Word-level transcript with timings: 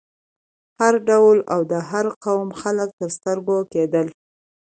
هر 0.79 0.93
ډول 1.09 1.37
او 1.53 1.61
د 1.71 1.73
هر 1.89 2.05
قوم 2.25 2.47
خلک 2.61 2.89
تر 2.99 3.09
سترګو 3.17 3.57
کېدل. 3.73 4.07